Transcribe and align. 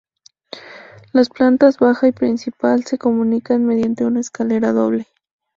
Las 1.13 1.29
plantas, 1.29 1.77
baja 1.77 2.07
y 2.07 2.11
principal, 2.11 2.85
se 2.85 2.97
comunican 2.97 3.63
mediante 3.65 4.03
una 4.03 4.19
escalera 4.21 4.73
doble. 4.73 5.05